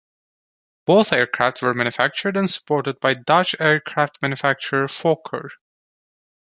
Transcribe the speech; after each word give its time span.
Both 0.87 1.13
aircraft 1.13 1.61
were 1.61 1.75
manufactured 1.75 2.35
and 2.35 2.49
supported 2.49 2.99
by 2.99 3.13
Dutch 3.13 3.53
aircraft 3.59 4.19
manufacturer 4.19 4.87
Fokker. 4.87 5.51